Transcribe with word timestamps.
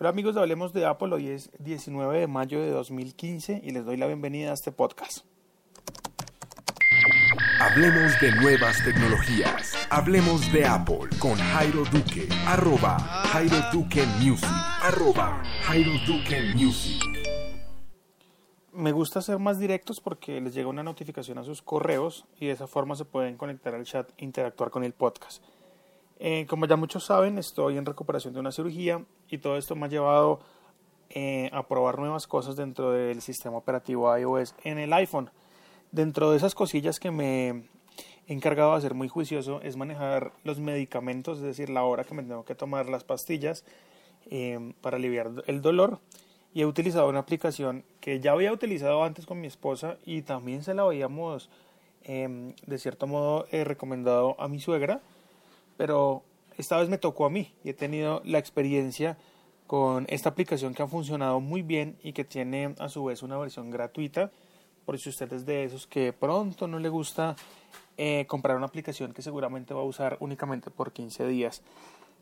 Hola 0.00 0.08
amigos 0.08 0.36
Hablemos 0.36 0.72
de 0.72 0.86
Apple, 0.86 1.14
hoy 1.14 1.28
es 1.28 1.52
19 1.60 2.18
de 2.18 2.26
mayo 2.26 2.60
de 2.60 2.70
2015 2.70 3.60
y 3.62 3.70
les 3.70 3.84
doy 3.84 3.96
la 3.96 4.08
bienvenida 4.08 4.50
a 4.50 4.54
este 4.54 4.72
podcast. 4.72 5.24
Hablemos 7.60 8.20
de 8.20 8.32
nuevas 8.32 8.82
tecnologías. 8.84 9.86
Hablemos 9.90 10.52
de 10.52 10.66
Apple 10.66 11.10
con 11.20 11.36
Jairo 11.36 11.84
Duque. 11.84 12.28
Arroba 12.44 12.98
Jairo 12.98 13.56
Duque 13.72 14.04
Music. 14.20 14.48
Arroba 14.82 15.40
Jairo 15.62 15.92
Duque 16.08 16.42
Music. 16.56 17.00
Me 18.72 18.90
gusta 18.90 19.22
ser 19.22 19.38
más 19.38 19.60
directos 19.60 20.00
porque 20.00 20.40
les 20.40 20.54
llega 20.54 20.66
una 20.66 20.82
notificación 20.82 21.38
a 21.38 21.44
sus 21.44 21.62
correos 21.62 22.26
y 22.40 22.46
de 22.46 22.52
esa 22.52 22.66
forma 22.66 22.96
se 22.96 23.04
pueden 23.04 23.36
conectar 23.36 23.76
al 23.76 23.84
chat 23.84 24.10
e 24.16 24.24
interactuar 24.24 24.70
con 24.70 24.82
el 24.82 24.92
podcast. 24.92 25.40
Eh, 26.20 26.46
como 26.48 26.66
ya 26.66 26.76
muchos 26.76 27.04
saben, 27.04 27.38
estoy 27.38 27.76
en 27.76 27.86
recuperación 27.86 28.34
de 28.34 28.40
una 28.40 28.52
cirugía 28.52 29.04
y 29.28 29.38
todo 29.38 29.56
esto 29.56 29.74
me 29.74 29.86
ha 29.86 29.88
llevado 29.88 30.40
eh, 31.10 31.50
a 31.52 31.66
probar 31.66 31.98
nuevas 31.98 32.26
cosas 32.26 32.56
dentro 32.56 32.92
del 32.92 33.20
sistema 33.20 33.56
operativo 33.56 34.16
iOS 34.16 34.54
en 34.64 34.78
el 34.78 34.92
iPhone. 34.92 35.30
Dentro 35.92 36.30
de 36.30 36.36
esas 36.36 36.54
cosillas 36.54 36.98
que 36.98 37.10
me 37.10 37.48
he 38.26 38.32
encargado 38.32 38.72
de 38.72 38.78
hacer 38.78 38.94
muy 38.94 39.08
juicioso 39.08 39.60
es 39.62 39.76
manejar 39.76 40.32
los 40.44 40.58
medicamentos, 40.60 41.38
es 41.38 41.44
decir, 41.44 41.68
la 41.70 41.84
hora 41.84 42.04
que 42.04 42.14
me 42.14 42.22
tengo 42.22 42.44
que 42.44 42.54
tomar 42.54 42.88
las 42.88 43.04
pastillas 43.04 43.64
eh, 44.30 44.72
para 44.80 44.96
aliviar 44.96 45.30
el 45.46 45.62
dolor. 45.62 46.00
Y 46.52 46.62
he 46.62 46.66
utilizado 46.66 47.08
una 47.08 47.18
aplicación 47.18 47.84
que 48.00 48.20
ya 48.20 48.32
había 48.32 48.52
utilizado 48.52 49.02
antes 49.02 49.26
con 49.26 49.40
mi 49.40 49.48
esposa 49.48 49.98
y 50.04 50.22
también 50.22 50.62
se 50.62 50.74
la 50.74 50.82
habíamos, 50.82 51.50
em, 52.04 52.54
de 52.66 52.78
cierto 52.78 53.08
modo, 53.08 53.46
recomendado 53.50 54.40
a 54.40 54.46
mi 54.46 54.60
suegra, 54.60 55.00
pero 55.76 56.22
esta 56.56 56.78
vez 56.78 56.88
me 56.88 56.98
tocó 56.98 57.26
a 57.26 57.30
mí 57.30 57.52
y 57.64 57.70
he 57.70 57.74
tenido 57.74 58.22
la 58.24 58.38
experiencia 58.38 59.16
con 59.66 60.06
esta 60.08 60.28
aplicación 60.28 60.74
que 60.74 60.82
ha 60.82 60.86
funcionado 60.86 61.40
muy 61.40 61.62
bien 61.62 61.96
y 62.02 62.12
que 62.12 62.24
tiene 62.24 62.74
a 62.78 62.88
su 62.88 63.04
vez 63.04 63.22
una 63.22 63.38
versión 63.38 63.70
gratuita 63.70 64.30
por 64.84 64.98
si 64.98 65.08
usted 65.08 65.32
es 65.32 65.46
de 65.46 65.64
esos 65.64 65.86
que 65.86 66.12
pronto 66.12 66.66
no 66.68 66.78
le 66.78 66.88
gusta 66.88 67.36
eh, 67.96 68.26
comprar 68.26 68.56
una 68.56 68.66
aplicación 68.66 69.12
que 69.12 69.22
seguramente 69.22 69.72
va 69.72 69.80
a 69.80 69.84
usar 69.84 70.16
únicamente 70.20 70.70
por 70.70 70.92
15 70.92 71.26
días. 71.26 71.62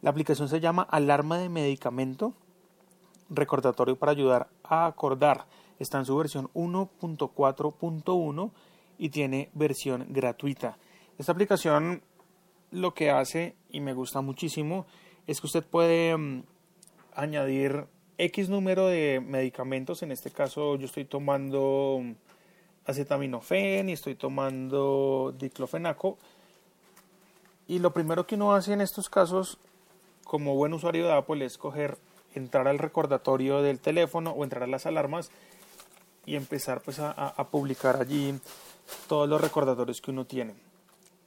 La 0.00 0.10
aplicación 0.10 0.48
se 0.48 0.60
llama 0.60 0.82
Alarma 0.90 1.38
de 1.38 1.48
Medicamento, 1.48 2.34
recordatorio 3.30 3.96
para 3.96 4.12
ayudar 4.12 4.48
a 4.62 4.86
acordar. 4.86 5.46
Está 5.78 5.98
en 5.98 6.04
su 6.04 6.16
versión 6.16 6.48
1.4.1 6.54 8.50
y 8.98 9.08
tiene 9.08 9.50
versión 9.54 10.06
gratuita. 10.10 10.78
Esta 11.18 11.32
aplicación 11.32 12.02
lo 12.72 12.94
que 12.94 13.10
hace, 13.10 13.54
y 13.70 13.80
me 13.80 13.92
gusta 13.92 14.20
muchísimo, 14.20 14.86
es 15.26 15.40
que 15.40 15.46
usted 15.46 15.62
puede 15.62 16.16
mm, 16.16 16.42
añadir 17.14 17.86
X 18.18 18.48
número 18.48 18.86
de 18.86 19.20
medicamentos. 19.24 20.02
En 20.02 20.10
este 20.10 20.30
caso 20.30 20.76
yo 20.76 20.86
estoy 20.86 21.04
tomando 21.04 22.02
acetaminofén 22.84 23.88
y 23.88 23.92
estoy 23.92 24.14
tomando 24.14 25.34
diclofenaco. 25.38 26.18
Y 27.68 27.78
lo 27.78 27.92
primero 27.92 28.26
que 28.26 28.34
uno 28.34 28.54
hace 28.54 28.72
en 28.72 28.80
estos 28.80 29.08
casos, 29.08 29.58
como 30.24 30.56
buen 30.56 30.72
usuario 30.72 31.06
de 31.06 31.12
Apple, 31.12 31.44
es 31.44 31.58
coger, 31.58 31.96
entrar 32.34 32.66
al 32.66 32.78
recordatorio 32.78 33.62
del 33.62 33.78
teléfono 33.78 34.30
o 34.30 34.44
entrar 34.44 34.64
a 34.64 34.66
las 34.66 34.86
alarmas 34.86 35.30
y 36.24 36.36
empezar 36.36 36.80
pues 36.80 36.98
a, 36.98 37.10
a 37.10 37.48
publicar 37.48 38.00
allí 38.00 38.34
todos 39.08 39.28
los 39.28 39.40
recordatorios 39.40 40.00
que 40.00 40.10
uno 40.10 40.24
tiene. 40.24 40.54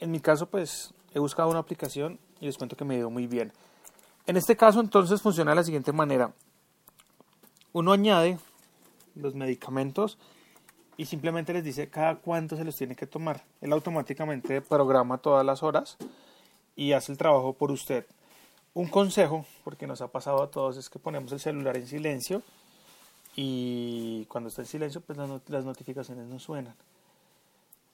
En 0.00 0.10
mi 0.10 0.20
caso, 0.20 0.46
pues 0.46 0.94
he 1.14 1.18
buscado 1.18 1.48
una 1.48 1.60
aplicación 1.60 2.18
y 2.40 2.46
les 2.46 2.58
cuento 2.58 2.76
que 2.76 2.84
me 2.84 2.96
dio 2.96 3.08
muy 3.08 3.26
bien. 3.26 3.52
En 4.26 4.36
este 4.36 4.56
caso, 4.56 4.80
entonces, 4.80 5.22
funciona 5.22 5.52
de 5.52 5.56
la 5.56 5.64
siguiente 5.64 5.92
manera. 5.92 6.32
Uno 7.72 7.92
añade 7.92 8.38
los 9.14 9.34
medicamentos 9.34 10.18
y 10.96 11.06
simplemente 11.06 11.52
les 11.52 11.64
dice 11.64 11.88
cada 11.88 12.16
cuánto 12.16 12.56
se 12.56 12.64
los 12.64 12.76
tiene 12.76 12.96
que 12.96 13.06
tomar. 13.06 13.44
Él 13.60 13.72
automáticamente 13.72 14.60
programa 14.60 15.18
todas 15.18 15.44
las 15.44 15.62
horas 15.62 15.96
y 16.76 16.92
hace 16.92 17.12
el 17.12 17.18
trabajo 17.18 17.52
por 17.52 17.70
usted. 17.70 18.06
Un 18.74 18.88
consejo, 18.88 19.46
porque 19.62 19.86
nos 19.86 20.00
ha 20.00 20.08
pasado 20.08 20.42
a 20.42 20.50
todos, 20.50 20.76
es 20.76 20.90
que 20.90 20.98
ponemos 20.98 21.30
el 21.32 21.40
celular 21.40 21.76
en 21.76 21.86
silencio 21.86 22.42
y 23.36 24.24
cuando 24.26 24.48
está 24.48 24.62
en 24.62 24.68
silencio, 24.68 25.00
pues 25.00 25.18
las, 25.48 25.64
notificaciones 25.64 26.26
no 26.26 26.38
suenan. 26.38 26.74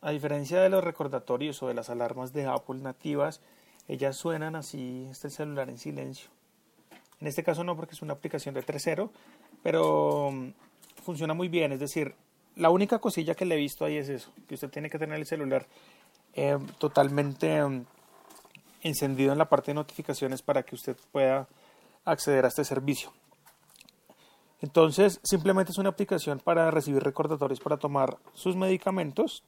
A 0.00 0.10
diferencia 0.10 0.60
de 0.60 0.68
los 0.68 0.84
recordatorios 0.84 1.62
o 1.62 1.68
de 1.68 1.74
las 1.74 1.90
alarmas 1.90 2.32
de 2.32 2.46
Apple 2.46 2.78
nativas, 2.80 3.40
ellas 3.88 4.16
suenan 4.16 4.54
así, 4.54 5.06
está 5.10 5.28
el 5.28 5.32
celular 5.32 5.68
en 5.68 5.78
silencio. 5.78 6.30
En 7.20 7.26
este 7.26 7.42
caso 7.42 7.64
no, 7.64 7.74
porque 7.74 7.94
es 7.94 8.02
una 8.02 8.12
aplicación 8.12 8.54
de 8.54 8.64
3.0, 8.64 9.10
pero 9.62 10.30
mm, 10.30 10.52
funciona 11.02 11.34
muy 11.34 11.48
bien, 11.48 11.72
es 11.72 11.80
decir, 11.80 12.14
la 12.54 12.70
única 12.70 12.98
cosilla 12.98 13.34
que 13.34 13.44
le 13.44 13.54
he 13.54 13.58
visto 13.58 13.84
ahí 13.84 13.96
es 13.96 14.08
eso, 14.08 14.30
que 14.46 14.54
usted 14.54 14.70
tiene 14.70 14.90
que 14.90 14.98
tener 14.98 15.18
el 15.18 15.26
celular 15.26 15.66
eh, 16.34 16.58
totalmente 16.78 17.56
em, 17.56 17.84
encendido 18.82 19.32
en 19.32 19.38
la 19.38 19.48
parte 19.48 19.70
de 19.70 19.76
notificaciones 19.76 20.42
para 20.42 20.62
que 20.62 20.74
usted 20.74 20.96
pueda 21.12 21.48
acceder 22.04 22.44
a 22.44 22.48
este 22.48 22.64
servicio. 22.64 23.12
Entonces, 24.60 25.20
simplemente 25.22 25.72
es 25.72 25.78
una 25.78 25.90
aplicación 25.90 26.40
para 26.40 26.70
recibir 26.70 27.02
recordatorios 27.02 27.60
para 27.60 27.76
tomar 27.76 28.18
sus 28.34 28.56
medicamentos. 28.56 29.44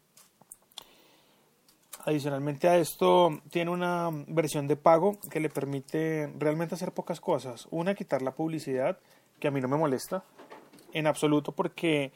Adicionalmente 2.11 2.69
a 2.69 2.77
esto, 2.77 3.41
tiene 3.51 3.71
una 3.71 4.11
versión 4.27 4.67
de 4.67 4.75
pago 4.75 5.17
que 5.31 5.39
le 5.39 5.49
permite 5.49 6.29
realmente 6.39 6.75
hacer 6.75 6.91
pocas 6.91 7.21
cosas. 7.21 7.69
Una, 7.71 7.95
quitar 7.95 8.21
la 8.21 8.33
publicidad, 8.33 8.99
que 9.39 9.47
a 9.47 9.53
mí 9.53 9.61
no 9.61 9.69
me 9.69 9.77
molesta 9.77 10.25
en 10.93 11.07
absoluto 11.07 11.53
porque 11.53 12.13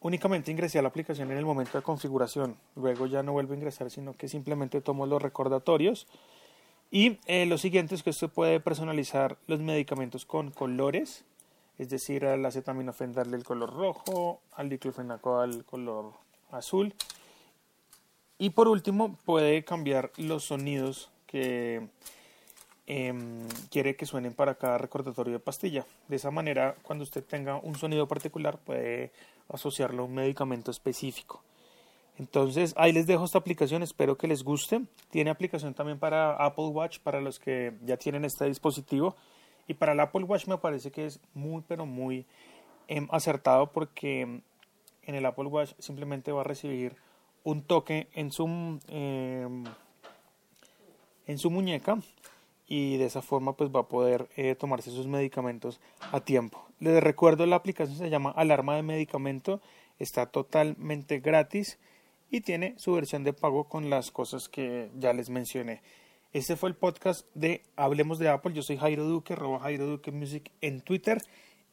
Únicamente 0.00 0.50
ingresé 0.50 0.78
a 0.78 0.82
la 0.82 0.88
aplicación 0.88 1.30
en 1.30 1.38
el 1.38 1.44
momento 1.44 1.78
de 1.78 1.82
configuración. 1.82 2.56
Luego 2.76 3.06
ya 3.06 3.22
no 3.22 3.32
vuelvo 3.32 3.54
a 3.54 3.56
ingresar, 3.56 3.90
sino 3.90 4.12
que 4.12 4.28
simplemente 4.28 4.80
tomo 4.80 5.06
los 5.06 5.22
recordatorios. 5.22 6.06
Y 6.90 7.18
eh, 7.26 7.46
lo 7.46 7.58
siguiente 7.58 7.94
es 7.94 8.02
que 8.02 8.10
usted 8.10 8.28
puede 8.28 8.60
personalizar 8.60 9.38
los 9.46 9.60
medicamentos 9.60 10.24
con 10.24 10.50
colores, 10.50 11.24
es 11.78 11.88
decir, 11.88 12.26
al 12.26 12.44
acetaminofén 12.44 13.14
darle 13.14 13.36
el 13.36 13.44
color 13.44 13.74
rojo, 13.74 14.40
al 14.52 14.68
diclofenaco 14.68 15.40
al 15.40 15.64
color 15.64 16.12
azul. 16.50 16.94
Y 18.38 18.50
por 18.50 18.68
último, 18.68 19.16
puede 19.24 19.64
cambiar 19.64 20.12
los 20.18 20.44
sonidos 20.44 21.10
que 21.26 21.88
em, 22.86 23.48
quiere 23.70 23.96
que 23.96 24.04
suenen 24.04 24.34
para 24.34 24.56
cada 24.56 24.76
recordatorio 24.78 25.32
de 25.32 25.38
pastilla. 25.40 25.86
De 26.08 26.16
esa 26.16 26.30
manera, 26.30 26.76
cuando 26.82 27.02
usted 27.02 27.24
tenga 27.24 27.56
un 27.56 27.76
sonido 27.76 28.06
particular, 28.06 28.58
puede 28.58 29.10
asociarlo 29.48 30.02
a 30.02 30.06
un 30.06 30.14
medicamento 30.14 30.70
específico. 30.70 31.42
Entonces, 32.18 32.74
ahí 32.76 32.92
les 32.92 33.06
dejo 33.06 33.24
esta 33.24 33.38
aplicación, 33.38 33.82
espero 33.82 34.16
que 34.16 34.26
les 34.26 34.42
guste. 34.42 34.82
Tiene 35.10 35.30
aplicación 35.30 35.74
también 35.74 35.98
para 35.98 36.32
Apple 36.36 36.68
Watch, 36.68 36.98
para 37.00 37.20
los 37.20 37.38
que 37.38 37.74
ya 37.84 37.96
tienen 37.96 38.24
este 38.24 38.46
dispositivo. 38.46 39.16
Y 39.68 39.74
para 39.74 39.92
el 39.92 40.00
Apple 40.00 40.24
Watch 40.24 40.46
me 40.46 40.58
parece 40.58 40.90
que 40.90 41.06
es 41.06 41.20
muy, 41.34 41.62
pero 41.66 41.86
muy 41.86 42.26
em, 42.88 43.08
acertado 43.10 43.72
porque 43.72 44.42
en 45.02 45.14
el 45.14 45.26
Apple 45.26 45.46
Watch 45.46 45.72
simplemente 45.78 46.32
va 46.32 46.42
a 46.42 46.44
recibir 46.44 46.96
un 47.46 47.62
toque 47.62 48.08
en 48.12 48.32
su, 48.32 48.80
em, 48.88 49.64
en 51.28 51.38
su 51.38 51.48
muñeca 51.48 51.98
y 52.66 52.96
de 52.96 53.04
esa 53.04 53.22
forma 53.22 53.52
pues 53.52 53.70
va 53.70 53.80
a 53.80 53.88
poder 53.88 54.28
eh, 54.36 54.56
tomarse 54.56 54.90
sus 54.90 55.06
medicamentos 55.06 55.80
a 56.10 56.18
tiempo. 56.20 56.66
Les 56.80 57.00
recuerdo 57.00 57.46
la 57.46 57.54
aplicación 57.54 57.96
se 57.96 58.10
llama 58.10 58.32
Alarma 58.32 58.74
de 58.74 58.82
Medicamento, 58.82 59.60
está 60.00 60.26
totalmente 60.26 61.20
gratis 61.20 61.78
y 62.32 62.40
tiene 62.40 62.74
su 62.78 62.92
versión 62.94 63.22
de 63.22 63.32
pago 63.32 63.68
con 63.68 63.90
las 63.90 64.10
cosas 64.10 64.48
que 64.48 64.90
ya 64.98 65.12
les 65.12 65.30
mencioné. 65.30 65.82
Este 66.32 66.56
fue 66.56 66.68
el 66.68 66.74
podcast 66.74 67.28
de 67.34 67.62
Hablemos 67.76 68.18
de 68.18 68.28
Apple. 68.28 68.54
Yo 68.54 68.62
soy 68.62 68.76
Jairo 68.76 69.04
Duque, 69.04 69.34
arroba 69.34 69.60
Jairo 69.60 69.86
Duque 69.86 70.10
Music 70.10 70.50
en 70.60 70.80
Twitter 70.80 71.22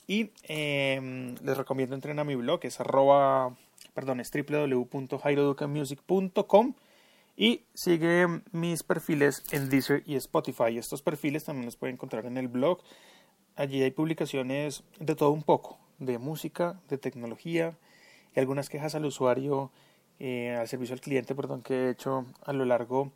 y 0.06 0.30
em, 0.44 1.33
les 1.44 1.57
recomiendo 1.57 1.95
entren 1.95 2.19
a 2.19 2.24
mi 2.24 2.36
blog, 2.36 2.59
es 2.62 2.80
arroba, 2.80 3.56
perdón, 3.94 4.19
es 4.19 4.31
www.jairoduquemusic.com 4.31 6.74
y 7.36 7.66
sigue 7.74 8.28
mis 8.51 8.84
perfiles 8.84 9.44
en 9.51 9.69
Deezer 9.69 10.04
y 10.06 10.16
Spotify. 10.16 10.78
Estos 10.78 11.01
perfiles 11.01 11.45
también 11.45 11.66
los 11.66 11.75
pueden 11.75 11.95
encontrar 11.95 12.25
en 12.25 12.38
el 12.38 12.48
blog. 12.48 12.80
Allí 13.56 13.81
hay 13.81 13.92
publicaciones 13.92 14.84
de 15.00 15.16
todo 15.16 15.31
un 15.31 15.44
poco, 15.44 15.80
de 16.00 16.18
música, 16.18 16.80
de 16.90 16.98
tecnología 16.98 17.78
y 18.36 18.40
algunas 18.40 18.69
quejas 18.69 18.95
al 18.95 19.06
usuario, 19.06 19.72
eh, 20.19 20.56
al 20.60 20.68
servicio 20.68 20.94
al 20.94 21.01
cliente, 21.01 21.36
perdón, 21.36 21.62
que 21.62 21.74
he 21.74 21.90
hecho 21.92 22.25
a 22.45 22.54
lo 22.54 22.66
largo 22.66 23.12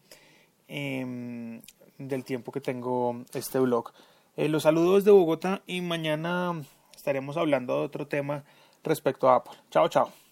em, 0.68 1.62
del 1.98 2.24
tiempo 2.24 2.52
que 2.52 2.62
tengo 2.62 3.24
este 3.34 3.60
blog. 3.60 3.92
Eh, 4.36 4.50
los 4.50 4.64
saludos 4.64 5.04
de 5.04 5.12
Bogotá 5.12 5.64
y 5.66 5.82
mañana 5.82 6.62
estaremos 6.96 7.38
hablando 7.38 7.80
de 7.80 7.86
otro 7.86 8.08
tema 8.08 8.44
respecto 8.84 9.30
a 9.30 9.38
Apple. 9.38 9.58
Chao, 9.72 9.88
chao. 9.90 10.27